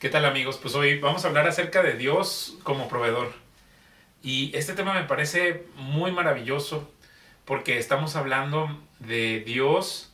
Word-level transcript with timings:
¿Qué 0.00 0.08
tal 0.08 0.24
amigos? 0.24 0.56
Pues 0.56 0.74
hoy 0.76 0.98
vamos 0.98 1.26
a 1.26 1.28
hablar 1.28 1.46
acerca 1.46 1.82
de 1.82 1.92
Dios 1.92 2.56
como 2.62 2.88
proveedor. 2.88 3.34
Y 4.22 4.50
este 4.56 4.72
tema 4.72 4.94
me 4.94 5.04
parece 5.04 5.66
muy 5.76 6.10
maravilloso 6.10 6.90
porque 7.44 7.76
estamos 7.76 8.16
hablando 8.16 8.80
de 8.98 9.40
Dios 9.40 10.10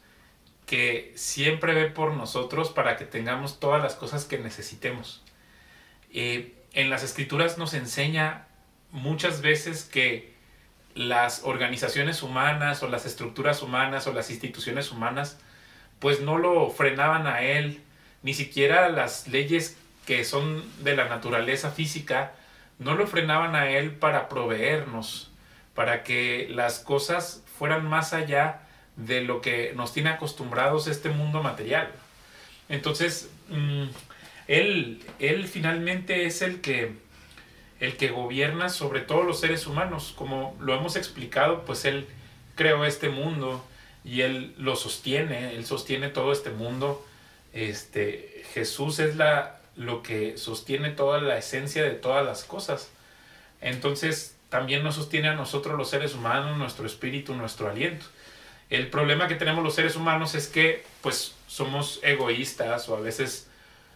que 0.67 1.13
siempre 1.15 1.73
ve 1.73 1.89
por 1.89 2.15
nosotros 2.15 2.71
para 2.71 2.97
que 2.97 3.05
tengamos 3.05 3.61
todas 3.61 3.81
las 3.81 3.95
cosas 3.95 4.25
que 4.25 4.39
necesitemos. 4.39 5.23
Eh, 6.13 6.53
en 6.73 6.91
las 6.91 7.05
escrituras 7.05 7.57
nos 7.57 7.73
enseña 7.73 8.49
muchas 8.91 9.41
veces 9.41 9.85
que 9.85 10.35
las 10.97 11.45
organizaciones 11.45 12.25
humanas 12.25 12.83
o 12.83 12.89
las 12.89 13.07
estructuras 13.07 13.63
humanas 13.63 14.09
o 14.09 14.13
las 14.13 14.31
instituciones 14.31 14.91
humanas 14.91 15.39
pues 16.01 16.21
no 16.23 16.39
lo 16.39 16.71
frenaban 16.71 17.29
a 17.29 17.43
él, 17.43 17.85
ni 18.27 18.35
siquiera 18.35 18.89
las 18.89 19.29
leyes 19.29 19.77
que 20.05 20.25
son 20.25 20.65
de 20.83 20.97
la 20.97 21.09
naturaleza 21.09 21.71
física 21.71 22.33
no 22.81 22.97
lo 22.97 23.07
frenaban 23.07 23.55
a 23.55 23.71
él 23.71 23.93
para 23.93 24.29
proveernos, 24.29 25.31
para 25.77 26.03
que 26.03 26.49
las 26.51 26.81
cosas 26.81 27.45
fueran 27.57 27.89
más 27.89 28.15
allá 28.15 28.63
de 28.97 29.21
lo 29.21 29.41
que 29.41 29.75
nos 29.77 29.93
tiene 29.93 30.11
acostumbrados 30.11 30.89
este 30.89 31.09
mundo 31.09 31.41
material. 31.41 31.89
Entonces, 32.69 33.31
mm, 33.49 33.85
él, 34.49 35.05
él 35.21 35.47
finalmente 35.47 36.27
es 36.27 36.43
el 36.43 36.61
que, 36.61 36.95
el 37.79 37.97
que 37.97 38.09
gobierna 38.09 38.71
sobre 38.71 39.03
todos 39.03 39.25
los 39.25 39.39
seres 39.39 39.69
humanos. 39.69 40.13
Como 40.17 40.57
lo 40.59 40.75
hemos 40.75 40.97
explicado, 40.97 41.65
pues 41.65 41.85
él 41.85 42.09
creó 42.57 42.87
este 42.87 43.09
mundo 43.09 43.65
y 44.05 44.23
él 44.23 44.53
lo 44.59 44.75
sostiene, 44.75 45.55
él 45.55 45.65
sostiene 45.65 46.09
todo 46.09 46.33
este 46.33 46.51
mundo. 46.51 47.07
Este, 47.57 48.45
Jesús 48.53 48.99
es 48.99 49.17
la, 49.17 49.57
lo 49.77 50.03
que 50.03 50.37
sostiene 50.37 50.91
toda 50.91 51.23
la 51.23 51.39
esencia 51.39 51.83
de 51.83 51.93
todas 51.93 52.23
las 52.23 52.45
cosas. 52.45 52.91
Entonces, 53.63 54.37
también 54.51 54.85
nos 54.85 54.97
sostiene 54.97 55.29
a 55.29 55.35
nosotros 55.35 55.79
los 55.79 55.89
seres 55.89 56.15
humanos, 56.15 56.59
nuestro 56.59 56.87
espíritu, 56.87 57.35
nuestro 57.35 57.71
aliento. 57.71 58.05
El 58.69 58.89
problema 58.89 59.27
que 59.27 59.37
tenemos 59.37 59.65
los 59.65 59.75
seres 59.75 59.97
humanos 59.97 60.35
es 60.35 60.49
que, 60.49 60.85
pues, 61.01 61.35
somos 61.47 61.99
egoístas 62.03 62.91
o 62.91 62.97
a 62.97 63.01
veces 63.01 63.49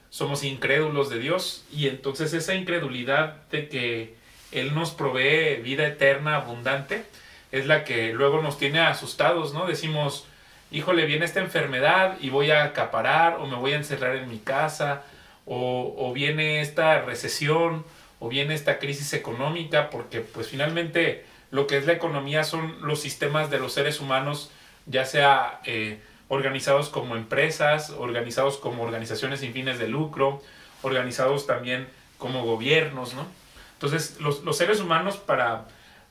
somos 0.08 0.42
incrédulos 0.42 1.10
de 1.10 1.18
Dios 1.18 1.66
y 1.70 1.86
entonces 1.88 2.32
esa 2.32 2.54
incredulidad 2.54 3.46
de 3.50 3.68
que 3.68 4.14
Él 4.52 4.74
nos 4.74 4.92
provee 4.92 5.60
vida 5.62 5.86
eterna, 5.86 6.36
abundante, 6.36 7.04
es 7.52 7.66
la 7.66 7.84
que 7.84 8.14
luego 8.14 8.40
nos 8.40 8.56
tiene 8.56 8.80
asustados, 8.80 9.52
¿no? 9.52 9.66
Decimos, 9.66 10.26
híjole, 10.70 11.06
viene 11.06 11.24
esta 11.24 11.40
enfermedad 11.40 12.16
y 12.20 12.30
voy 12.30 12.50
a 12.50 12.64
acaparar 12.64 13.36
o 13.36 13.46
me 13.46 13.56
voy 13.56 13.72
a 13.72 13.76
encerrar 13.76 14.16
en 14.16 14.28
mi 14.28 14.38
casa 14.38 15.02
o, 15.46 16.12
viene 16.14 16.60
esta 16.60 17.00
recesión 17.00 17.84
o 18.18 18.28
viene 18.28 18.54
esta 18.54 18.78
crisis 18.78 19.12
económica 19.14 19.90
porque 19.90 20.20
pues 20.20 20.48
finalmente 20.48 21.24
lo 21.50 21.66
que 21.66 21.78
es 21.78 21.86
la 21.86 21.92
economía 21.92 22.44
son 22.44 22.76
los 22.86 23.00
sistemas 23.00 23.50
de 23.50 23.58
los 23.58 23.72
seres 23.72 24.00
humanos, 24.00 24.52
ya 24.86 25.04
sea 25.04 25.60
eh, 25.64 26.00
organizados 26.28 26.88
como 26.88 27.16
empresas, 27.16 27.90
organizados 27.90 28.58
como 28.58 28.84
organizaciones 28.84 29.40
sin 29.40 29.52
fines 29.52 29.78
de 29.78 29.88
lucro, 29.88 30.42
organizados 30.82 31.46
también 31.46 31.88
como 32.18 32.44
gobiernos, 32.44 33.14
¿no? 33.14 33.26
Entonces, 33.72 34.20
los, 34.20 34.44
los 34.44 34.56
seres 34.56 34.78
humanos 34.80 35.16
para, 35.16 35.66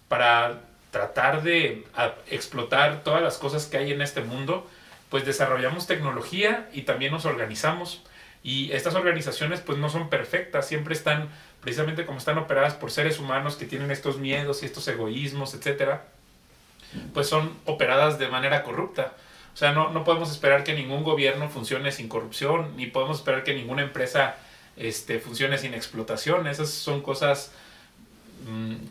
para 0.08 0.64
tratar 0.92 1.44
de 1.44 1.86
explotar 2.30 3.04
todas 3.04 3.22
las 3.22 3.38
cosas 3.38 3.66
que 3.68 3.78
hay 3.78 3.92
en 3.92 4.02
este 4.02 4.22
mundo, 4.22 4.68
pues 5.10 5.26
desarrollamos 5.26 5.88
tecnología 5.88 6.70
y 6.74 6.84
también 6.84 7.12
nos 7.12 7.26
organizamos. 7.26 8.04
Y 8.44 8.72
estas 8.72 8.96
organizaciones 8.96 9.60
pues 9.62 9.78
no 9.78 9.90
son 9.90 10.10
perfectas, 10.10 10.68
siempre 10.68 10.94
están, 10.94 11.30
precisamente 11.62 12.06
como 12.06 12.18
están 12.18 12.38
operadas 12.38 12.74
por 12.74 12.92
seres 12.92 13.20
humanos 13.20 13.56
que 13.56 13.66
tienen 13.66 13.92
estos 13.92 14.18
miedos 14.18 14.64
y 14.64 14.66
estos 14.66 14.88
egoísmos, 14.88 15.54
etcétera, 15.54 16.06
pues 17.14 17.28
son 17.28 17.54
operadas 17.66 18.18
de 18.18 18.30
manera 18.30 18.64
corrupta. 18.64 19.14
O 19.54 19.58
sea, 19.58 19.74
no, 19.74 19.90
no 19.90 20.04
podemos 20.04 20.32
esperar 20.32 20.64
que 20.64 20.74
ningún 20.74 21.04
gobierno 21.04 21.50
funcione 21.50 21.92
sin 21.92 22.08
corrupción, 22.08 22.78
ni 22.78 22.86
podemos 22.88 23.18
esperar 23.18 23.44
que 23.44 23.54
ninguna 23.54 23.82
empresa 23.82 24.38
este, 24.78 25.20
funcione 25.20 25.58
sin 25.58 25.74
explotación. 25.74 26.48
Esas 26.48 26.70
son 26.70 27.02
cosas 27.02 27.52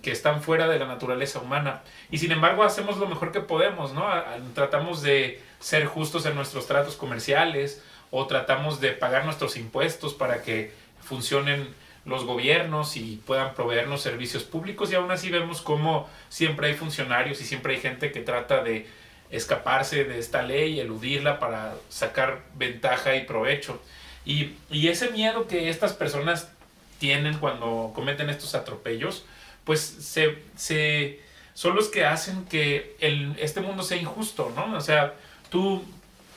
que 0.03 0.10
están 0.10 0.42
fuera 0.42 0.69
de 0.69 0.78
la 0.78 0.86
naturaleza 0.86 1.41
humana. 1.41 1.82
Y 2.10 2.19
sin 2.19 2.32
embargo 2.32 2.64
hacemos 2.64 2.98
lo 2.98 3.09
mejor 3.09 3.32
que 3.32 3.41
podemos, 3.41 3.92
¿no? 3.92 4.06
Tratamos 4.54 5.03
de 5.03 5.42
ser 5.60 5.86
justos 5.86 6.26
en 6.26 6.34
nuestros 6.34 6.66
tratos 6.66 6.97
comerciales, 6.97 7.82
o 8.10 8.26
tratamos 8.26 8.81
de 8.81 8.92
pagar 8.92 9.25
nuestros 9.25 9.56
impuestos 9.56 10.14
para 10.14 10.42
que 10.42 10.72
funcionen 11.03 11.69
los 12.04 12.25
gobiernos 12.25 12.97
y 12.97 13.20
puedan 13.26 13.54
proveernos 13.54 14.00
servicios 14.00 14.44
públicos 14.44 14.91
y 14.91 14.94
aún 14.94 15.10
así 15.10 15.31
vemos 15.31 15.60
como 15.60 16.09
siempre 16.30 16.69
hay 16.69 16.75
funcionarios 16.75 17.41
y 17.41 17.44
siempre 17.44 17.75
hay 17.75 17.80
gente 17.80 18.12
que 18.12 18.20
trata 18.20 18.62
de 18.62 18.86
escaparse 19.30 20.04
de 20.04 20.19
esta 20.19 20.42
ley, 20.42 20.80
eludirla 20.80 21.38
para 21.38 21.75
sacar 21.91 22.41
ventaja 22.54 23.15
y 23.15 23.25
provecho. 23.25 23.80
Y, 24.25 24.56
ese 24.70 25.10
miedo 25.10 25.47
que 25.47 25.69
estas 25.69 25.92
personas 25.92 26.50
tienen 26.98 27.38
cuando 27.38 27.92
cometen 27.94 28.31
estos 28.31 28.54
atropellos, 28.54 29.25
pues 29.64 29.81
se, 29.81 30.38
se, 30.56 31.20
son 31.54 31.75
los 31.75 31.88
que 31.88 32.04
hacen 32.04 32.44
que 32.47 32.97
el, 33.00 33.36
este 33.38 33.60
mundo 33.60 33.82
sea 33.82 33.98
injusto, 33.98 34.53
¿no? 34.54 34.76
O 34.76 34.81
sea, 34.81 35.14
tú 35.50 35.84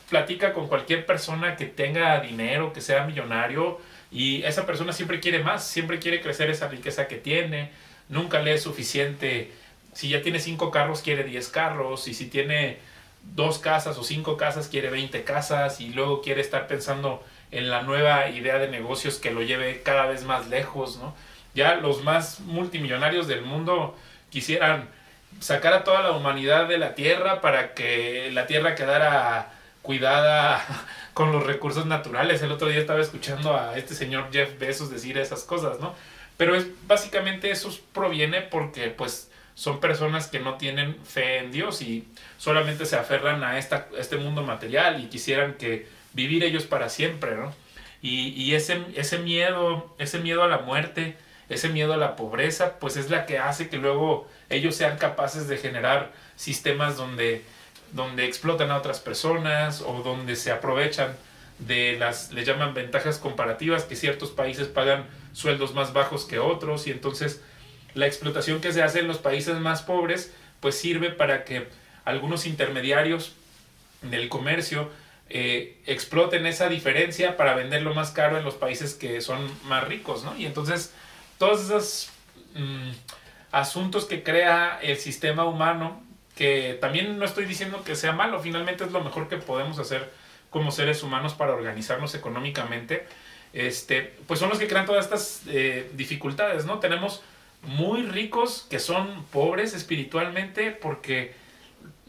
platica 0.10 0.54
con 0.54 0.68
cualquier 0.68 1.06
persona 1.06 1.56
que 1.56 1.66
tenga 1.66 2.20
dinero, 2.20 2.74
que 2.74 2.82
sea 2.82 3.06
millonario, 3.06 3.80
y 4.12 4.44
esa 4.44 4.66
persona 4.66 4.92
siempre 4.92 5.22
quiere 5.22 5.42
más, 5.42 5.66
siempre 5.66 6.00
quiere 6.00 6.22
crecer 6.22 6.50
esa 6.50 6.68
riqueza 6.68 7.08
que 7.08 7.16
tiene, 7.16 7.72
nunca 8.10 8.42
le 8.42 8.54
es 8.54 8.62
suficiente. 8.62 9.52
Si 9.94 10.10
ya 10.10 10.22
tiene 10.22 10.40
cinco 10.40 10.70
carros, 10.70 11.02
quiere 11.02 11.24
10 11.24 11.48
carros, 11.50 12.08
y 12.08 12.14
si 12.14 12.28
tiene 12.28 12.80
dos 13.24 13.60
casas 13.60 13.98
o 13.98 14.04
cinco 14.04 14.38
casas, 14.38 14.68
quiere 14.68 14.90
20 14.90 15.24
casas, 15.24 15.82
y 15.82 15.90
luego 15.90 16.22
quiere 16.22 16.42
estar 16.42 16.68
pensando 16.68 17.24
en 17.52 17.70
la 17.70 17.82
nueva 17.82 18.30
idea 18.30 18.58
de 18.58 18.68
negocios 18.68 19.18
que 19.18 19.32
lo 19.32 19.42
lleve 19.42 19.82
cada 19.84 20.06
vez 20.06 20.24
más 20.24 20.48
lejos, 20.48 20.98
¿no? 20.98 21.14
Ya 21.54 21.76
los 21.76 22.04
más 22.04 22.40
multimillonarios 22.42 23.28
del 23.28 23.42
mundo 23.42 23.96
quisieran 24.30 24.90
sacar 25.40 25.74
a 25.74 25.84
toda 25.84 26.02
la 26.02 26.12
humanidad 26.12 26.68
de 26.68 26.78
la 26.78 26.96
Tierra 26.96 27.42
para 27.42 27.74
que 27.74 28.30
la 28.32 28.48
Tierra 28.48 28.76
quedara 28.76 29.52
cuidada 29.82 30.66
con 31.14 31.32
los 31.32 31.46
recursos 31.46 31.86
naturales. 31.86 32.42
El 32.42 32.52
otro 32.52 32.68
día 32.70 32.80
estaba 32.80 33.02
escuchando 33.02 33.58
a 33.58 33.78
este 33.78 33.96
señor 33.96 34.30
Jeff 34.32 34.58
Bezos 34.60 34.90
decir 34.90 35.18
esas 35.18 35.44
cosas, 35.44 35.80
¿no? 35.80 35.94
Pero 36.38 36.56
es 36.56 36.68
básicamente 36.88 37.52
eso 37.52 37.78
proviene 37.94 38.42
porque 38.42 38.88
pues 38.90 39.31
son 39.62 39.80
personas 39.80 40.26
que 40.26 40.40
no 40.40 40.56
tienen 40.56 40.98
fe 41.06 41.38
en 41.38 41.52
Dios 41.52 41.84
y 41.84 42.08
solamente 42.40 42.88
se 42.88 42.96
aferran 42.96 43.44
a, 43.44 43.60
esta, 43.60 43.90
este 43.96 44.18
mundo 44.18 44.42
material 44.42 45.04
y 45.04 45.08
quisieran 45.08 45.54
que 45.54 45.88
vivir 46.14 46.44
ellos 46.44 46.64
para 46.64 46.90
siempre, 46.90 47.36
¿no? 47.36 47.54
Y, 48.02 48.30
y 48.30 48.56
ese, 48.56 48.84
ese 48.96 49.20
miedo, 49.20 49.94
ese 50.00 50.18
miedo 50.18 50.42
a 50.42 50.48
la 50.48 50.58
muerte, 50.58 51.16
ese 51.48 51.70
miedo 51.70 51.94
a 51.94 51.98
la 51.98 52.16
pobreza, 52.16 52.80
pues 52.80 52.98
es 52.98 53.12
la 53.12 53.28
que 53.28 53.38
hace 53.38 53.70
que 53.70 53.78
luego 53.78 54.28
ellos 54.50 54.76
sean 54.76 54.98
capaces 54.98 55.48
de 55.48 55.58
generar 55.58 56.12
sistemas 56.36 56.98
donde 56.98 57.46
donde 57.92 58.26
explotan 58.26 58.72
a 58.72 58.78
otras 58.78 59.00
personas 59.00 59.82
o 59.82 60.02
donde 60.02 60.36
se 60.36 60.50
aprovechan 60.50 61.16
de 61.60 61.98
las, 62.00 62.32
le 62.32 62.46
llaman 62.46 62.74
ventajas 62.74 63.18
comparativas, 63.18 63.84
que 63.84 63.96
ciertos 63.96 64.32
países 64.32 64.68
pagan 64.68 65.06
sueldos 65.34 65.76
más 65.76 65.94
bajos 65.94 66.26
que 66.26 66.40
otros 66.40 66.88
y 66.88 66.92
entonces 66.92 67.42
la 67.94 68.08
explotación 68.08 68.62
que 68.62 68.74
se 68.74 68.84
hace 68.84 69.00
en 69.00 69.08
los 69.08 69.18
países 69.18 69.58
más 69.60 69.82
pobres 69.82 70.34
pues 70.60 70.78
sirve 70.78 71.10
para 71.10 71.44
que 71.44 71.68
algunos 72.06 72.46
intermediarios 72.46 73.34
del 74.02 74.30
comercio 74.30 74.90
eh, 75.30 75.78
exploten 75.86 76.46
esa 76.46 76.68
diferencia 76.68 77.38
para 77.38 77.56
venderlo 77.56 77.94
más 77.94 78.12
caro 78.12 78.38
en 78.38 78.44
los 78.44 78.56
países 78.56 78.94
que 78.94 79.22
son 79.22 79.50
más 79.66 79.88
ricos, 79.88 80.24
¿no? 80.24 80.36
Y 80.38 80.46
entonces 80.46 80.94
todos 81.38 81.62
esos 81.62 82.10
mm, 82.56 82.92
asuntos 83.52 84.06
que 84.06 84.24
crea 84.24 84.80
el 84.82 84.98
sistema 84.98 85.46
humano 85.46 86.04
que 86.36 86.78
también 86.80 87.18
no 87.18 87.26
estoy 87.26 87.46
diciendo 87.46 87.84
que 87.84 87.96
sea 87.96 88.14
malo, 88.14 88.40
finalmente 88.40 88.84
es 88.84 88.92
lo 88.92 89.02
mejor 89.02 89.28
que 89.28 89.38
podemos 89.38 89.80
hacer 89.80 90.12
como 90.50 90.72
seres 90.72 91.04
humanos 91.04 91.34
para 91.34 91.54
organizarnos 91.54 92.14
económicamente, 92.14 93.06
este, 93.54 94.16
pues 94.28 94.40
son 94.40 94.50
los 94.50 94.60
que 94.60 94.68
crean 94.68 94.86
todas 94.86 95.06
estas 95.06 95.44
eh, 95.48 95.90
dificultades, 95.94 96.66
¿no? 96.66 96.80
Tenemos 96.80 97.22
muy 97.64 98.04
ricos 98.04 98.66
que 98.70 98.80
son 98.80 99.26
pobres 99.32 99.74
espiritualmente 99.74 100.72
porque 100.72 101.36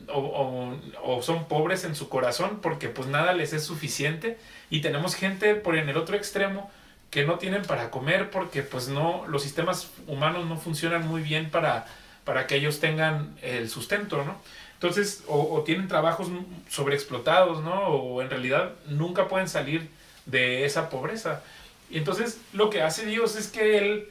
o, 0.08 0.74
o, 1.02 1.22
son 1.22 1.46
pobres 1.46 1.84
en 1.84 1.94
su 1.94 2.08
corazón 2.08 2.60
porque 2.60 2.88
pues 2.88 3.08
nada 3.08 3.32
les 3.32 3.52
es 3.52 3.64
suficiente 3.64 4.38
y 4.70 4.80
tenemos 4.80 5.14
gente 5.14 5.54
por 5.54 5.76
en 5.76 5.88
el 5.88 5.96
otro 5.96 6.16
extremo 6.16 6.70
que 7.10 7.24
no 7.24 7.38
tienen 7.38 7.62
para 7.62 7.90
comer 7.90 8.30
porque 8.30 8.62
pues 8.62 8.88
no 8.88 9.24
los 9.28 9.42
sistemas 9.42 9.90
humanos 10.06 10.46
no 10.46 10.56
funcionan 10.56 11.06
muy 11.06 11.22
bien 11.22 11.50
para 11.50 11.86
para 12.24 12.46
que 12.46 12.56
ellos 12.56 12.80
tengan 12.80 13.36
el 13.42 13.68
sustento, 13.68 14.24
¿no? 14.24 14.36
Entonces, 14.74 15.22
o, 15.28 15.62
tienen 15.62 15.86
trabajos 15.86 16.28
sobreexplotados, 16.68 17.62
¿no? 17.62 17.86
O 17.86 18.22
en 18.22 18.30
realidad 18.30 18.72
nunca 18.86 19.28
pueden 19.28 19.48
salir 19.48 19.88
de 20.26 20.64
esa 20.64 20.90
pobreza. 20.90 21.42
Y 21.90 21.98
entonces 21.98 22.40
lo 22.52 22.70
que 22.70 22.82
hace 22.82 23.06
Dios 23.06 23.36
es 23.36 23.48
que 23.48 23.78
Él 23.78 24.08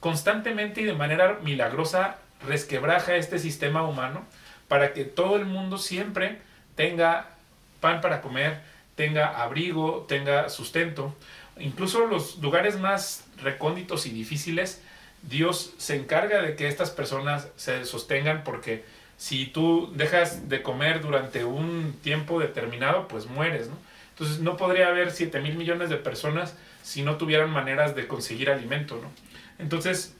constantemente 0.00 0.80
y 0.80 0.84
de 0.84 0.94
manera 0.94 1.38
milagrosa 1.42 2.18
resquebraja 2.46 3.16
este 3.16 3.38
sistema 3.38 3.82
humano 3.82 4.24
para 4.68 4.92
que 4.92 5.04
todo 5.04 5.36
el 5.36 5.44
mundo 5.44 5.78
siempre 5.78 6.38
tenga 6.74 7.28
pan 7.80 8.00
para 8.00 8.20
comer, 8.20 8.60
tenga 8.94 9.42
abrigo, 9.42 10.06
tenga 10.08 10.48
sustento. 10.48 11.14
Incluso 11.58 12.06
los 12.06 12.38
lugares 12.38 12.78
más 12.78 13.24
recónditos 13.42 14.06
y 14.06 14.10
difíciles, 14.10 14.82
Dios 15.22 15.74
se 15.76 15.96
encarga 15.96 16.40
de 16.40 16.56
que 16.56 16.68
estas 16.68 16.90
personas 16.90 17.48
se 17.56 17.84
sostengan 17.84 18.44
porque 18.44 18.84
si 19.18 19.44
tú 19.44 19.92
dejas 19.94 20.48
de 20.48 20.62
comer 20.62 21.02
durante 21.02 21.44
un 21.44 21.94
tiempo 22.02 22.40
determinado, 22.40 23.06
pues 23.06 23.26
mueres, 23.26 23.68
¿no? 23.68 23.76
Entonces 24.10 24.40
no 24.40 24.56
podría 24.56 24.88
haber 24.88 25.10
7 25.10 25.40
mil 25.40 25.56
millones 25.56 25.90
de 25.90 25.96
personas 25.96 26.56
si 26.82 27.02
no 27.02 27.16
tuvieran 27.16 27.50
maneras 27.50 27.94
de 27.94 28.06
conseguir 28.06 28.50
alimento, 28.50 28.98
¿no? 29.02 29.10
Entonces, 29.60 30.16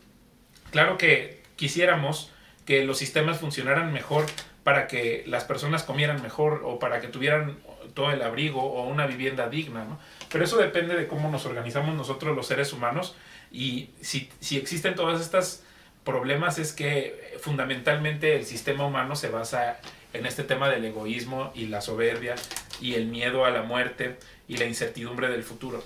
claro 0.70 0.98
que 0.98 1.42
quisiéramos 1.56 2.30
que 2.66 2.84
los 2.84 2.98
sistemas 2.98 3.38
funcionaran 3.38 3.92
mejor 3.92 4.26
para 4.64 4.86
que 4.86 5.24
las 5.26 5.44
personas 5.44 5.82
comieran 5.82 6.22
mejor 6.22 6.62
o 6.64 6.78
para 6.78 7.00
que 7.00 7.08
tuvieran 7.08 7.58
todo 7.94 8.10
el 8.12 8.22
abrigo 8.22 8.62
o 8.62 8.86
una 8.88 9.06
vivienda 9.06 9.48
digna, 9.48 9.84
¿no? 9.84 9.98
Pero 10.30 10.44
eso 10.44 10.58
depende 10.58 10.94
de 10.94 11.08
cómo 11.08 11.30
nos 11.30 11.46
organizamos 11.46 11.94
nosotros 11.94 12.36
los 12.36 12.46
seres 12.46 12.72
humanos 12.72 13.16
y 13.50 13.90
si, 14.00 14.30
si 14.40 14.56
existen 14.56 14.94
todas 14.94 15.20
estas 15.20 15.64
problemas 16.04 16.58
es 16.58 16.72
que 16.72 17.36
fundamentalmente 17.40 18.36
el 18.36 18.44
sistema 18.44 18.86
humano 18.86 19.16
se 19.16 19.28
basa 19.28 19.80
en 20.12 20.26
este 20.26 20.44
tema 20.44 20.68
del 20.68 20.84
egoísmo 20.84 21.52
y 21.54 21.66
la 21.66 21.80
soberbia 21.80 22.34
y 22.80 22.94
el 22.94 23.06
miedo 23.06 23.44
a 23.44 23.50
la 23.50 23.62
muerte 23.62 24.18
y 24.48 24.56
la 24.56 24.64
incertidumbre 24.64 25.28
del 25.28 25.42
futuro. 25.42 25.84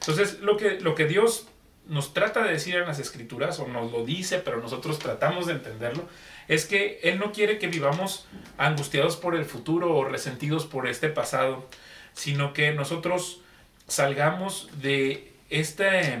Entonces, 0.00 0.40
lo 0.40 0.56
que, 0.56 0.80
lo 0.80 0.94
que 0.94 1.06
Dios 1.06 1.48
nos 1.88 2.14
trata 2.14 2.42
de 2.42 2.52
decir 2.52 2.76
en 2.76 2.86
las 2.86 2.98
escrituras, 2.98 3.58
o 3.60 3.66
nos 3.66 3.92
lo 3.92 4.04
dice, 4.04 4.38
pero 4.38 4.60
nosotros 4.60 4.98
tratamos 4.98 5.46
de 5.46 5.54
entenderlo, 5.54 6.08
es 6.48 6.66
que 6.66 7.00
Él 7.02 7.18
no 7.18 7.32
quiere 7.32 7.58
que 7.58 7.68
vivamos 7.68 8.26
angustiados 8.58 9.16
por 9.16 9.34
el 9.34 9.44
futuro 9.44 9.94
o 9.94 10.04
resentidos 10.04 10.66
por 10.66 10.88
este 10.88 11.08
pasado, 11.08 11.68
sino 12.14 12.52
que 12.52 12.72
nosotros 12.72 13.40
salgamos 13.88 14.68
de 14.80 15.32
este, 15.50 16.20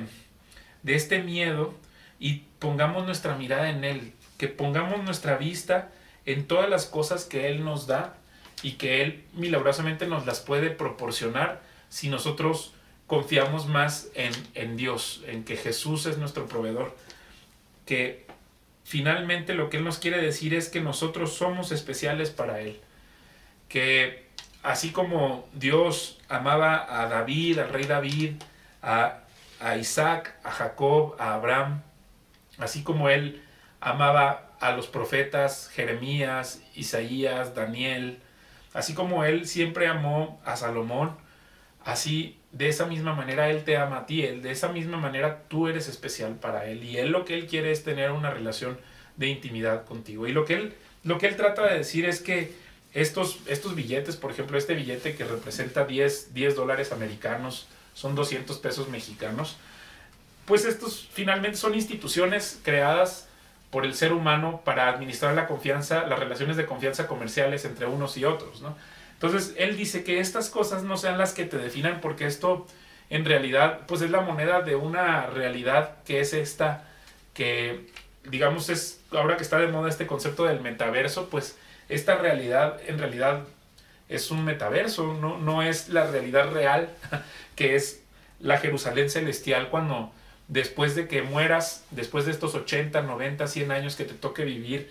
de 0.82 0.94
este 0.94 1.22
miedo 1.22 1.74
y 2.18 2.44
pongamos 2.58 3.04
nuestra 3.04 3.36
mirada 3.36 3.70
en 3.70 3.84
Él, 3.84 4.12
que 4.38 4.48
pongamos 4.48 5.02
nuestra 5.04 5.36
vista 5.36 5.90
en 6.24 6.46
todas 6.46 6.68
las 6.68 6.86
cosas 6.86 7.24
que 7.24 7.48
Él 7.48 7.64
nos 7.64 7.86
da 7.86 8.16
y 8.62 8.72
que 8.72 9.02
Él 9.02 9.24
milagrosamente 9.32 10.06
nos 10.06 10.26
las 10.26 10.40
puede 10.40 10.70
proporcionar 10.70 11.62
si 11.88 12.08
nosotros 12.08 12.72
confiamos 13.06 13.66
más 13.66 14.08
en, 14.14 14.32
en 14.54 14.76
Dios, 14.76 15.22
en 15.26 15.44
que 15.44 15.56
Jesús 15.56 16.06
es 16.06 16.18
nuestro 16.18 16.46
proveedor, 16.46 16.96
que 17.84 18.26
finalmente 18.84 19.54
lo 19.54 19.70
que 19.70 19.76
Él 19.76 19.84
nos 19.84 19.98
quiere 19.98 20.20
decir 20.20 20.54
es 20.54 20.68
que 20.68 20.80
nosotros 20.80 21.34
somos 21.34 21.72
especiales 21.72 22.30
para 22.30 22.60
Él, 22.60 22.80
que 23.68 24.26
así 24.62 24.90
como 24.90 25.48
Dios 25.54 26.18
amaba 26.28 27.02
a 27.02 27.08
David, 27.08 27.58
al 27.60 27.68
rey 27.68 27.84
David, 27.84 28.42
a, 28.82 29.20
a 29.60 29.76
Isaac, 29.76 30.34
a 30.42 30.50
Jacob, 30.50 31.14
a 31.18 31.34
Abraham, 31.34 31.82
así 32.58 32.82
como 32.82 33.08
Él 33.08 33.42
amaba 33.80 34.50
a 34.60 34.72
los 34.72 34.88
profetas 34.88 35.68
Jeremías, 35.68 36.62
Isaías, 36.74 37.54
Daniel, 37.54 38.18
así 38.74 38.94
como 38.94 39.24
Él 39.24 39.46
siempre 39.46 39.86
amó 39.86 40.40
a 40.44 40.56
Salomón, 40.56 41.16
así 41.84 42.38
de 42.56 42.68
esa 42.68 42.86
misma 42.86 43.14
manera 43.14 43.50
Él 43.50 43.64
te 43.64 43.76
ama 43.76 43.98
a 43.98 44.06
ti, 44.06 44.22
de 44.22 44.50
esa 44.50 44.68
misma 44.68 44.96
manera 44.96 45.42
tú 45.48 45.68
eres 45.68 45.88
especial 45.88 46.36
para 46.36 46.66
Él 46.66 46.84
y 46.84 46.96
Él 46.96 47.10
lo 47.10 47.24
que 47.24 47.34
Él 47.34 47.46
quiere 47.46 47.70
es 47.70 47.84
tener 47.84 48.12
una 48.12 48.30
relación 48.30 48.78
de 49.16 49.28
intimidad 49.28 49.84
contigo. 49.84 50.26
Y 50.26 50.32
lo 50.32 50.44
que 50.44 50.54
Él, 50.54 50.74
lo 51.04 51.18
que 51.18 51.26
él 51.26 51.36
trata 51.36 51.66
de 51.66 51.78
decir 51.78 52.06
es 52.06 52.20
que 52.20 52.54
estos, 52.94 53.40
estos 53.46 53.74
billetes, 53.74 54.16
por 54.16 54.30
ejemplo, 54.30 54.56
este 54.56 54.74
billete 54.74 55.14
que 55.16 55.24
representa 55.24 55.84
10, 55.84 56.32
10 56.32 56.56
dólares 56.56 56.92
americanos, 56.92 57.66
son 57.94 58.14
200 58.14 58.58
pesos 58.58 58.88
mexicanos, 58.88 59.56
pues 60.46 60.64
estos 60.64 61.08
finalmente 61.12 61.58
son 61.58 61.74
instituciones 61.74 62.58
creadas 62.62 63.28
por 63.70 63.84
el 63.84 63.94
ser 63.94 64.12
humano 64.12 64.62
para 64.64 64.88
administrar 64.88 65.34
la 65.34 65.46
confianza, 65.46 66.06
las 66.06 66.18
relaciones 66.18 66.56
de 66.56 66.64
confianza 66.64 67.06
comerciales 67.06 67.64
entre 67.64 67.86
unos 67.86 68.16
y 68.16 68.24
otros, 68.24 68.62
¿no? 68.62 68.76
Entonces, 69.16 69.54
él 69.56 69.76
dice 69.76 70.04
que 70.04 70.20
estas 70.20 70.50
cosas 70.50 70.82
no 70.82 70.96
sean 70.98 71.16
las 71.16 71.32
que 71.32 71.44
te 71.44 71.56
definan 71.56 72.00
porque 72.00 72.26
esto 72.26 72.66
en 73.08 73.24
realidad 73.24 73.80
pues 73.86 74.02
es 74.02 74.10
la 74.10 74.20
moneda 74.20 74.62
de 74.62 74.76
una 74.76 75.26
realidad 75.26 75.96
que 76.04 76.20
es 76.20 76.32
esta 76.32 76.84
que 77.34 77.88
digamos 78.24 78.68
es 78.68 79.00
ahora 79.12 79.36
que 79.36 79.42
está 79.42 79.58
de 79.58 79.68
moda 79.68 79.88
este 79.88 80.06
concepto 80.06 80.44
del 80.44 80.60
metaverso, 80.60 81.28
pues 81.30 81.56
esta 81.88 82.16
realidad 82.16 82.80
en 82.86 82.98
realidad 82.98 83.44
es 84.08 84.30
un 84.30 84.44
metaverso, 84.44 85.14
no, 85.14 85.38
no 85.38 85.62
es 85.62 85.88
la 85.88 86.06
realidad 86.06 86.50
real 86.50 86.88
que 87.56 87.76
es 87.76 88.02
la 88.40 88.58
Jerusalén 88.58 89.08
celestial 89.08 89.68
cuando 89.70 90.12
después 90.48 90.94
de 90.94 91.08
que 91.08 91.22
mueras, 91.22 91.84
después 91.90 92.26
de 92.26 92.32
estos 92.32 92.54
80, 92.54 93.02
90, 93.02 93.46
100 93.46 93.72
años 93.72 93.96
que 93.96 94.04
te 94.04 94.14
toque 94.14 94.44
vivir 94.44 94.90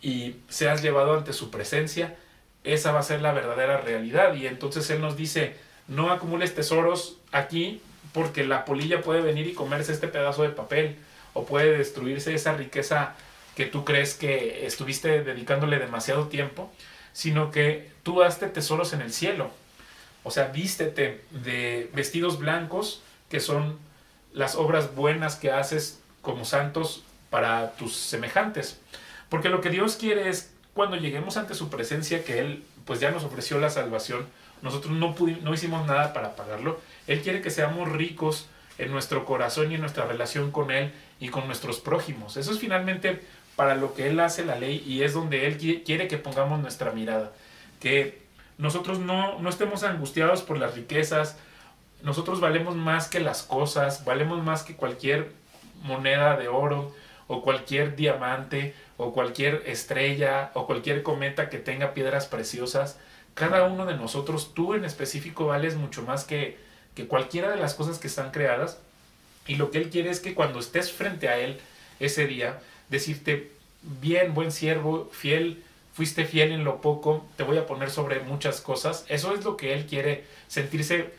y 0.00 0.36
seas 0.48 0.82
llevado 0.82 1.16
ante 1.16 1.32
su 1.32 1.50
presencia, 1.50 2.16
esa 2.64 2.92
va 2.92 3.00
a 3.00 3.04
ser 3.04 3.20
la 3.22 3.32
verdadera 3.32 3.80
realidad. 3.80 4.34
Y 4.34 4.46
entonces 4.46 4.88
Él 4.90 5.00
nos 5.00 5.16
dice, 5.16 5.56
no 5.86 6.10
acumules 6.10 6.54
tesoros 6.54 7.18
aquí 7.32 7.80
porque 8.12 8.44
la 8.44 8.64
polilla 8.64 9.02
puede 9.02 9.20
venir 9.20 9.46
y 9.46 9.54
comerse 9.54 9.92
este 9.92 10.08
pedazo 10.08 10.42
de 10.42 10.50
papel 10.50 10.96
o 11.34 11.44
puede 11.44 11.76
destruirse 11.76 12.34
esa 12.34 12.54
riqueza 12.54 13.14
que 13.54 13.66
tú 13.66 13.84
crees 13.84 14.14
que 14.14 14.66
estuviste 14.66 15.24
dedicándole 15.24 15.78
demasiado 15.78 16.28
tiempo, 16.28 16.70
sino 17.12 17.50
que 17.50 17.90
tú 18.02 18.22
hazte 18.22 18.46
tesoros 18.46 18.92
en 18.92 19.02
el 19.02 19.12
cielo. 19.12 19.50
O 20.24 20.30
sea, 20.30 20.46
vístete 20.48 21.24
de 21.30 21.90
vestidos 21.92 22.38
blancos 22.38 23.02
que 23.28 23.40
son 23.40 23.78
las 24.32 24.54
obras 24.56 24.94
buenas 24.94 25.36
que 25.36 25.50
haces 25.50 26.00
como 26.22 26.44
santos 26.44 27.02
para 27.30 27.72
tus 27.72 27.96
semejantes. 27.96 28.80
Porque 29.28 29.48
lo 29.48 29.60
que 29.60 29.70
Dios 29.70 29.96
quiere 29.96 30.28
es 30.28 30.52
cuando 30.78 30.96
lleguemos 30.96 31.36
ante 31.36 31.54
su 31.54 31.70
presencia, 31.70 32.22
que 32.22 32.38
Él 32.38 32.62
pues 32.84 33.00
ya 33.00 33.10
nos 33.10 33.24
ofreció 33.24 33.58
la 33.58 33.68
salvación, 33.68 34.24
nosotros 34.62 34.92
no, 34.92 35.12
no 35.42 35.52
hicimos 35.52 35.84
nada 35.88 36.12
para 36.12 36.36
pagarlo, 36.36 36.80
Él 37.08 37.20
quiere 37.20 37.40
que 37.42 37.50
seamos 37.50 37.88
ricos 37.88 38.46
en 38.78 38.92
nuestro 38.92 39.24
corazón 39.24 39.72
y 39.72 39.74
en 39.74 39.80
nuestra 39.80 40.06
relación 40.06 40.52
con 40.52 40.70
Él 40.70 40.92
y 41.18 41.30
con 41.30 41.48
nuestros 41.48 41.80
prójimos. 41.80 42.36
Eso 42.36 42.52
es 42.52 42.60
finalmente 42.60 43.24
para 43.56 43.74
lo 43.74 43.92
que 43.92 44.06
Él 44.06 44.20
hace 44.20 44.44
la 44.44 44.56
ley 44.56 44.80
y 44.86 45.02
es 45.02 45.14
donde 45.14 45.48
Él 45.48 45.82
quiere 45.84 46.06
que 46.06 46.16
pongamos 46.16 46.60
nuestra 46.60 46.92
mirada. 46.92 47.32
Que 47.80 48.22
nosotros 48.56 49.00
no, 49.00 49.40
no 49.40 49.48
estemos 49.48 49.82
angustiados 49.82 50.42
por 50.42 50.58
las 50.58 50.76
riquezas, 50.76 51.38
nosotros 52.04 52.38
valemos 52.38 52.76
más 52.76 53.08
que 53.08 53.18
las 53.18 53.42
cosas, 53.42 54.04
valemos 54.04 54.44
más 54.44 54.62
que 54.62 54.76
cualquier 54.76 55.32
moneda 55.82 56.36
de 56.36 56.46
oro 56.46 56.94
o 57.26 57.42
cualquier 57.42 57.96
diamante 57.96 58.76
o 58.98 59.12
cualquier 59.14 59.62
estrella 59.66 60.50
o 60.54 60.66
cualquier 60.66 61.02
cometa 61.02 61.48
que 61.48 61.58
tenga 61.58 61.94
piedras 61.94 62.26
preciosas. 62.26 62.98
Cada 63.32 63.64
uno 63.64 63.86
de 63.86 63.96
nosotros, 63.96 64.52
tú 64.54 64.74
en 64.74 64.84
específico, 64.84 65.46
vales 65.46 65.76
mucho 65.76 66.02
más 66.02 66.24
que, 66.24 66.58
que 66.94 67.06
cualquiera 67.06 67.48
de 67.50 67.56
las 67.56 67.74
cosas 67.74 67.98
que 67.98 68.08
están 68.08 68.32
creadas. 68.32 68.78
Y 69.46 69.54
lo 69.54 69.70
que 69.70 69.78
Él 69.78 69.88
quiere 69.88 70.10
es 70.10 70.20
que 70.20 70.34
cuando 70.34 70.58
estés 70.58 70.92
frente 70.92 71.28
a 71.28 71.38
Él 71.38 71.58
ese 72.00 72.26
día, 72.26 72.60
decirte, 72.90 73.52
bien, 73.82 74.34
buen 74.34 74.50
siervo, 74.50 75.08
fiel, 75.12 75.62
fuiste 75.94 76.24
fiel 76.24 76.50
en 76.50 76.64
lo 76.64 76.80
poco, 76.80 77.24
te 77.36 77.44
voy 77.44 77.56
a 77.56 77.66
poner 77.66 77.90
sobre 77.90 78.20
muchas 78.20 78.60
cosas. 78.60 79.04
Eso 79.08 79.32
es 79.32 79.44
lo 79.44 79.56
que 79.56 79.74
Él 79.74 79.86
quiere, 79.86 80.24
sentirse 80.48 81.12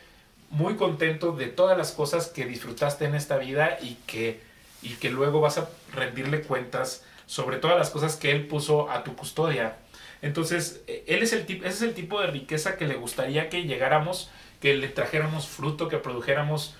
muy 0.50 0.76
contento 0.76 1.32
de 1.32 1.46
todas 1.46 1.78
las 1.78 1.92
cosas 1.92 2.28
que 2.28 2.44
disfrutaste 2.44 3.06
en 3.06 3.14
esta 3.14 3.38
vida 3.38 3.78
y 3.80 3.94
que, 4.06 4.40
y 4.82 4.90
que 4.96 5.08
luego 5.08 5.40
vas 5.40 5.56
a 5.56 5.70
rendirle 5.94 6.42
cuentas 6.42 7.04
sobre 7.30 7.58
todas 7.58 7.78
las 7.78 7.90
cosas 7.90 8.16
que 8.16 8.32
él 8.32 8.48
puso 8.48 8.90
a 8.90 9.04
tu 9.04 9.14
custodia. 9.14 9.76
Entonces, 10.20 10.82
e, 10.88 11.04
él 11.06 11.22
es 11.22 11.32
el 11.32 11.42
ese 11.48 11.68
es 11.68 11.82
el 11.82 11.94
tipo 11.94 12.20
de 12.20 12.26
riqueza 12.26 12.76
que 12.76 12.86
le 12.86 12.96
gustaría 12.96 13.48
que 13.48 13.62
llegáramos, 13.62 14.30
que 14.60 14.74
le 14.74 14.88
trajéramos 14.88 15.46
fruto, 15.46 15.88
que 15.88 15.98
produjéramos 15.98 16.74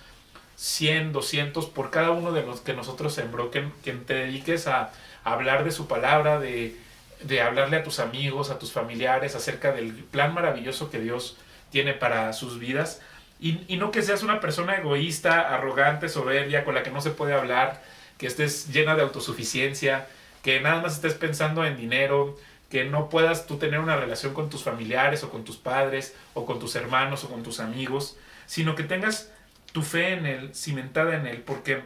100, 0.57 1.13
200 1.13 1.67
por 1.67 1.91
cada 1.91 2.11
uno 2.11 2.33
de 2.33 2.43
los 2.43 2.61
que 2.61 2.75
nosotros 2.75 3.15
sembró, 3.15 3.51
que, 3.51 3.63
te 4.07 4.15
dediques 4.15 4.67
a, 4.67 4.93
a, 5.23 5.33
hablar 5.33 5.63
de 5.63 5.71
su 5.71 5.87
palabra, 5.87 6.41
de, 6.41 6.77
de 7.23 7.41
hablarle 7.41 7.77
a 7.77 7.85
tus 7.85 8.01
amigos, 8.01 8.51
a 8.51 8.59
tus 8.59 8.73
familiares 8.73 9.37
acerca 9.37 9.71
del 9.71 9.93
plan 9.93 10.35
maravilloso 10.35 10.91
que 10.91 10.99
Dios 10.99 11.37
tiene 11.71 11.95
para 11.95 12.33
sus 12.33 12.59
vidas 12.59 13.01
y, 13.41 13.77
no 13.79 13.91
que 13.91 14.03
seas 14.03 14.23
una 14.23 14.39
persona 14.39 14.77
egoísta, 14.77 15.55
arrogante, 15.55 16.11
soberbia, 16.11 16.63
con 16.65 16.75
la 16.75 16.83
que 16.83 16.91
no 16.91 17.01
se 17.01 17.11
puede 17.11 17.33
hablar, 17.33 17.83
que 18.19 18.27
estés 18.27 18.69
llena 18.69 18.95
de 18.95 19.03
autosuficiencia, 19.03 20.07
que 20.43 20.61
nada 20.61 20.81
más 20.81 20.95
estés 20.95 21.15
pensando 21.15 21.65
en 21.65 21.77
dinero, 21.77 22.37
que 22.71 22.85
no 22.85 23.09
puedas 23.09 23.47
tú 23.47 23.59
tener 23.59 23.81
una 23.81 23.97
relación 23.97 24.33
con 24.33 24.49
tus 24.49 24.63
familiares 24.63 25.25
o 25.25 25.31
con 25.31 25.45
tus 25.45 25.57
padres 25.57 26.15
o 26.35 26.47
con 26.47 26.59
tus 26.59 26.77
hermanos 26.77 27.25
o 27.25 27.29
con 27.29 27.43
tus 27.43 27.61
amigos, 27.61 28.17
sino 28.47 28.75
que 28.75 28.85
tengas 28.85 29.33
tu 29.73 29.83
fe 29.83 30.13
en 30.13 30.27
Él, 30.27 30.55
cimentada 30.55 31.17
en 31.17 31.27
Él, 31.27 31.43
porque 31.43 31.83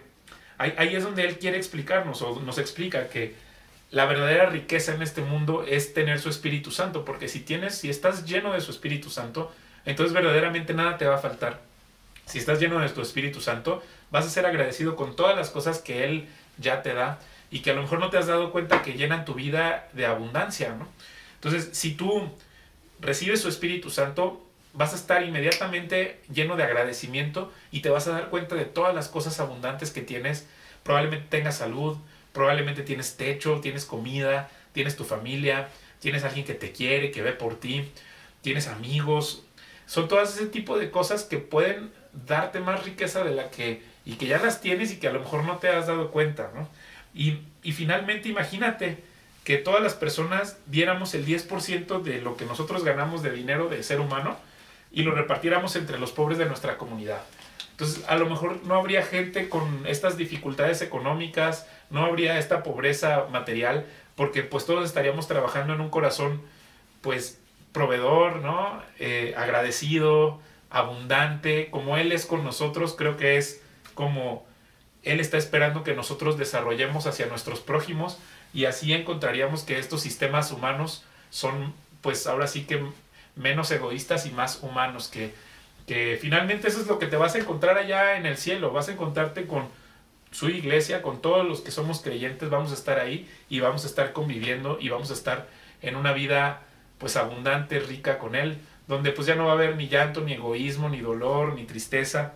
ahí, 0.58 0.74
ahí 0.76 0.94
es 0.94 1.02
donde 1.02 1.24
Él 1.24 1.38
quiere 1.38 1.56
explicarnos 1.56 2.22
o 2.22 2.40
nos 2.40 2.58
explica 2.58 3.08
que 3.08 3.34
la 3.90 4.06
verdadera 4.06 4.46
riqueza 4.46 4.94
en 4.94 5.02
este 5.02 5.22
mundo 5.22 5.64
es 5.66 5.94
tener 5.94 6.20
su 6.20 6.28
Espíritu 6.28 6.70
Santo, 6.70 7.04
porque 7.04 7.28
si 7.28 7.40
tienes, 7.40 7.76
si 7.76 7.90
estás 7.90 8.26
lleno 8.26 8.52
de 8.52 8.60
su 8.60 8.70
Espíritu 8.70 9.08
Santo, 9.08 9.52
entonces 9.86 10.12
verdaderamente 10.12 10.74
nada 10.74 10.98
te 10.98 11.06
va 11.06 11.16
a 11.16 11.18
faltar. 11.18 11.60
Si 12.26 12.38
estás 12.38 12.58
lleno 12.58 12.80
de 12.80 12.88
tu 12.88 13.02
Espíritu 13.02 13.40
Santo, 13.40 13.82
vas 14.10 14.26
a 14.26 14.30
ser 14.30 14.46
agradecido 14.46 14.96
con 14.96 15.14
todas 15.14 15.36
las 15.36 15.50
cosas 15.50 15.78
que 15.78 16.04
Él 16.04 16.28
ya 16.58 16.82
te 16.82 16.94
da 16.94 17.20
y 17.54 17.60
que 17.60 17.70
a 17.70 17.74
lo 17.74 17.82
mejor 17.82 18.00
no 18.00 18.10
te 18.10 18.18
has 18.18 18.26
dado 18.26 18.50
cuenta 18.50 18.82
que 18.82 18.94
llenan 18.94 19.24
tu 19.24 19.32
vida 19.32 19.88
de 19.92 20.06
abundancia, 20.06 20.74
¿no? 20.74 20.88
Entonces, 21.36 21.68
si 21.70 21.94
tú 21.94 22.28
recibes 22.98 23.40
su 23.40 23.48
Espíritu 23.48 23.90
Santo, 23.90 24.44
vas 24.72 24.92
a 24.92 24.96
estar 24.96 25.22
inmediatamente 25.22 26.20
lleno 26.32 26.56
de 26.56 26.64
agradecimiento 26.64 27.52
y 27.70 27.78
te 27.78 27.90
vas 27.90 28.08
a 28.08 28.10
dar 28.10 28.28
cuenta 28.28 28.56
de 28.56 28.64
todas 28.64 28.92
las 28.92 29.06
cosas 29.06 29.38
abundantes 29.38 29.92
que 29.92 30.00
tienes. 30.00 30.48
Probablemente 30.82 31.28
tengas 31.28 31.58
salud, 31.58 31.96
probablemente 32.32 32.82
tienes 32.82 33.16
techo, 33.16 33.60
tienes 33.60 33.84
comida, 33.84 34.50
tienes 34.72 34.96
tu 34.96 35.04
familia, 35.04 35.68
tienes 36.00 36.24
alguien 36.24 36.44
que 36.44 36.54
te 36.54 36.72
quiere, 36.72 37.12
que 37.12 37.22
ve 37.22 37.34
por 37.34 37.60
ti, 37.60 37.88
tienes 38.42 38.66
amigos. 38.66 39.44
Son 39.86 40.08
todas 40.08 40.34
ese 40.34 40.46
tipo 40.46 40.76
de 40.76 40.90
cosas 40.90 41.22
que 41.22 41.38
pueden 41.38 41.92
darte 42.26 42.58
más 42.58 42.82
riqueza 42.82 43.22
de 43.22 43.32
la 43.32 43.48
que 43.52 43.80
y 44.04 44.14
que 44.14 44.26
ya 44.26 44.38
las 44.38 44.60
tienes 44.60 44.90
y 44.90 44.96
que 44.96 45.06
a 45.06 45.12
lo 45.12 45.20
mejor 45.20 45.44
no 45.44 45.58
te 45.58 45.68
has 45.68 45.86
dado 45.86 46.10
cuenta, 46.10 46.50
¿no? 46.52 46.68
Y, 47.14 47.38
finalmente 47.72 48.28
imagínate 48.28 49.02
que 49.44 49.56
todas 49.56 49.82
las 49.82 49.94
personas 49.94 50.58
diéramos 50.66 51.14
el 51.14 51.24
10% 51.24 52.02
de 52.02 52.20
lo 52.20 52.36
que 52.36 52.44
nosotros 52.44 52.82
ganamos 52.84 53.22
de 53.22 53.30
dinero 53.30 53.68
de 53.68 53.82
ser 53.82 54.00
humano 54.00 54.36
y 54.90 55.02
lo 55.02 55.14
repartiéramos 55.14 55.76
entre 55.76 55.98
los 55.98 56.12
pobres 56.12 56.38
de 56.38 56.46
nuestra 56.46 56.76
comunidad. 56.76 57.22
Entonces, 57.72 58.04
a 58.08 58.16
lo 58.16 58.28
mejor 58.28 58.64
no 58.64 58.74
habría 58.74 59.02
gente 59.02 59.48
con 59.48 59.86
estas 59.86 60.16
dificultades 60.16 60.80
económicas, 60.82 61.66
no 61.90 62.04
habría 62.04 62.38
esta 62.38 62.62
pobreza 62.62 63.26
material, 63.30 63.86
porque 64.16 64.42
pues 64.42 64.64
todos 64.64 64.84
estaríamos 64.84 65.26
trabajando 65.26 65.74
en 65.74 65.80
un 65.80 65.90
corazón, 65.90 66.40
pues, 67.00 67.40
proveedor, 67.72 68.36
¿no? 68.36 68.80
Eh, 69.00 69.34
agradecido, 69.36 70.40
abundante, 70.70 71.68
como 71.70 71.96
Él 71.96 72.12
es 72.12 72.26
con 72.26 72.44
nosotros, 72.44 72.94
creo 72.96 73.16
que 73.16 73.36
es 73.36 73.62
como 73.94 74.46
Él 75.04 75.20
está 75.20 75.36
esperando 75.36 75.84
que 75.84 75.94
nosotros 75.94 76.38
desarrollemos 76.38 77.06
hacia 77.06 77.26
nuestros 77.26 77.60
prójimos 77.60 78.18
y 78.52 78.64
así 78.64 78.92
encontraríamos 78.92 79.62
que 79.62 79.78
estos 79.78 80.00
sistemas 80.00 80.50
humanos 80.52 81.04
son, 81.30 81.74
pues, 82.00 82.26
ahora 82.26 82.46
sí 82.46 82.64
que 82.64 82.84
menos 83.36 83.70
egoístas 83.70 84.26
y 84.26 84.30
más 84.30 84.62
humanos, 84.62 85.08
que, 85.08 85.34
que 85.86 86.18
finalmente 86.20 86.68
eso 86.68 86.80
es 86.80 86.86
lo 86.86 86.98
que 86.98 87.06
te 87.06 87.16
vas 87.16 87.34
a 87.34 87.38
encontrar 87.38 87.76
allá 87.76 88.16
en 88.16 88.26
el 88.26 88.36
cielo, 88.36 88.72
vas 88.72 88.88
a 88.88 88.92
encontrarte 88.92 89.46
con 89.46 89.68
su 90.30 90.48
iglesia, 90.48 91.02
con 91.02 91.20
todos 91.20 91.46
los 91.46 91.60
que 91.60 91.70
somos 91.70 92.00
creyentes, 92.00 92.50
vamos 92.50 92.72
a 92.72 92.74
estar 92.74 92.98
ahí 92.98 93.28
y 93.48 93.60
vamos 93.60 93.84
a 93.84 93.86
estar 93.86 94.12
conviviendo 94.12 94.78
y 94.80 94.88
vamos 94.88 95.10
a 95.10 95.14
estar 95.14 95.48
en 95.82 95.96
una 95.96 96.12
vida 96.12 96.62
pues 96.98 97.16
abundante, 97.16 97.78
rica 97.80 98.18
con 98.18 98.34
Él, 98.34 98.58
donde 98.88 99.12
pues 99.12 99.26
ya 99.26 99.34
no 99.34 99.46
va 99.46 99.52
a 99.52 99.54
haber 99.54 99.76
ni 99.76 99.88
llanto, 99.88 100.20
ni 100.20 100.32
egoísmo, 100.32 100.88
ni 100.88 101.00
dolor, 101.00 101.54
ni 101.54 101.64
tristeza. 101.64 102.34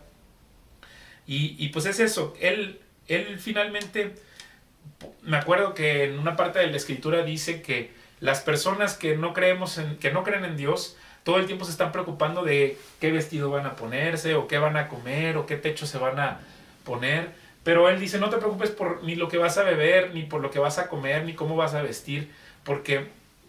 Y, 1.30 1.68
pues 1.68 1.84
es 1.84 2.00
eso, 2.00 2.34
Él, 2.40 2.80
él 3.06 3.38
finalmente, 3.38 4.14
me 5.20 5.36
acuerdo 5.36 5.74
que 5.74 6.04
en 6.04 6.18
una 6.18 6.36
parte 6.36 6.58
de 6.58 6.68
la 6.68 6.76
escritura 6.78 7.22
dice 7.22 7.60
que 7.60 7.92
las 8.20 8.40
personas 8.40 8.94
que 8.94 9.14
no 9.14 9.34
creemos 9.34 9.76
en, 9.76 9.98
que 9.98 10.10
no 10.10 10.24
creen 10.24 10.46
en 10.46 10.56
Dios, 10.56 10.96
todo 11.24 11.36
el 11.36 11.44
tiempo 11.44 11.66
se 11.66 11.72
están 11.72 11.92
preocupando 11.92 12.44
de 12.44 12.78
qué 12.98 13.12
vestido 13.12 13.50
van 13.50 13.66
a 13.66 13.76
ponerse, 13.76 14.36
o 14.36 14.48
qué 14.48 14.56
van 14.56 14.78
a 14.78 14.88
comer, 14.88 15.36
o 15.36 15.44
qué 15.44 15.56
techo 15.56 15.84
se 15.84 15.98
van 15.98 16.18
a 16.18 16.40
poner. 16.84 17.28
Pero 17.62 17.90
él 17.90 18.00
dice, 18.00 18.18
no 18.18 18.30
te 18.30 18.38
preocupes 18.38 18.70
por 18.70 19.04
ni 19.04 19.14
lo 19.14 19.28
que 19.28 19.36
vas 19.36 19.58
a 19.58 19.64
beber, 19.64 20.14
ni 20.14 20.22
por 20.22 20.40
lo 20.40 20.50
que 20.50 20.58
vas 20.58 20.78
a 20.78 20.88
comer, 20.88 21.26
ni 21.26 21.34
cómo 21.34 21.56
vas 21.56 21.74
a 21.74 21.82
vestir, 21.82 22.32
porque 22.64 23.08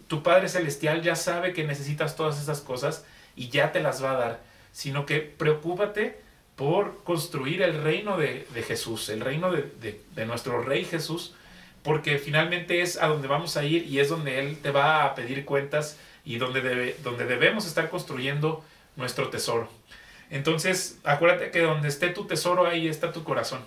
tu 0.09 0.21
Padre 0.21 0.49
Celestial 0.49 1.01
ya 1.01 1.15
sabe 1.15 1.53
que 1.53 1.63
necesitas 1.63 2.17
todas 2.17 2.41
esas 2.41 2.59
cosas 2.59 3.05
y 3.37 3.47
ya 3.47 3.71
te 3.71 3.79
las 3.79 4.03
va 4.03 4.11
a 4.11 4.17
dar. 4.17 4.39
Sino 4.73 5.05
que 5.05 5.21
preocúpate 5.21 6.27
por 6.59 7.05
construir 7.05 7.61
el 7.61 7.81
reino 7.81 8.17
de, 8.17 8.45
Jesús, 8.67 9.07
el 9.07 9.21
reino 9.21 9.49
de, 9.49 10.01
de 10.13 10.25
nuestro 10.25 10.61
Rey 10.61 10.83
Jesús, 10.83 11.33
porque 11.83 12.17
finalmente 12.17 12.81
es 12.81 13.01
a 13.01 13.07
donde 13.07 13.29
vamos 13.29 13.55
a 13.55 13.63
ir 13.63 13.87
y 13.87 13.99
es 13.99 14.09
donde 14.09 14.39
Él 14.39 14.57
te 14.61 14.69
va 14.69 15.05
a 15.05 15.15
pedir 15.15 15.45
cuentas 15.45 15.97
y 16.25 16.37
donde, 16.37 16.97
donde 17.01 17.25
debemos 17.25 17.65
estar 17.65 17.89
construyendo 17.89 18.61
nuestro 18.97 19.29
tesoro. 19.29 19.69
Entonces, 20.29 20.99
acuérdate 21.05 21.49
que 21.49 21.61
donde 21.61 21.87
esté 21.87 22.09
tu 22.09 22.25
tesoro, 22.25 22.67
ahí 22.67 22.89
está 22.89 23.13
tu 23.13 23.23
corazón. 23.23 23.61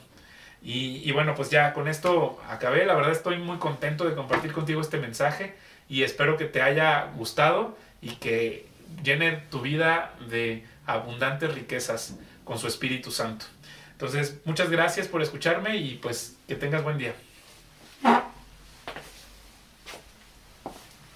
Y, 0.63 1.01
y, 1.03 1.13
bueno, 1.13 1.35
pues 1.35 1.49
ya 1.49 1.73
con 1.73 1.89
esto 1.89 2.43
acabé. 2.47 2.85
La 2.85 2.95
verdad 2.95 3.13
estoy 3.13 3.39
muy 3.39 3.57
contento 3.57 4.05
de 4.05 4.15
compartir 4.15 4.53
contigo 4.53 4.83
este 4.83 4.99
mensaje 4.99 5.55
y 5.89 6.03
espero 6.03 6.37
que 6.37 6.45
te 6.45 6.61
haya 6.61 7.11
gustado 7.17 7.75
y 8.03 8.17
que 8.17 8.67
llene 9.03 9.45
tu 9.51 9.63
vida 9.63 10.13
de 10.29 10.67
abundantes 10.85 11.55
riquezas 11.55 12.19
con 12.53 12.59
su 12.59 12.67
Espíritu 12.67 13.11
Santo. 13.11 13.47
Entonces, 13.93 14.37
muchas 14.45 14.69
gracias 14.69 15.09
por 15.09 15.23
escucharme 15.23 15.79
y 15.79 15.95
pues 15.95 16.37
que 16.47 16.55
tengas 16.55 16.85
buen 16.85 16.99
día. 16.99 17.15